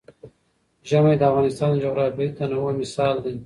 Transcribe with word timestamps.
ژمی 0.89 1.15
د 1.17 1.21
افغانستان 1.31 1.69
د 1.73 1.83
جغرافیوي 1.85 2.27
تنوع 2.37 2.71
مثال 2.81 3.15
دی. 3.23 3.33